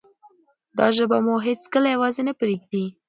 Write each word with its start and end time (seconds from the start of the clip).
دا 0.77 0.87
ژبه 0.95 1.17
به 1.21 1.23
مو 1.25 1.35
هیڅکله 1.47 1.87
یوازې 1.95 2.21
نه 2.27 2.33
پریږدي. 2.39 2.85